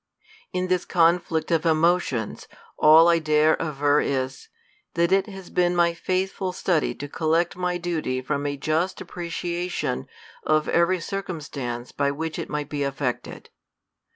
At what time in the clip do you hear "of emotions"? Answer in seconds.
1.51-2.47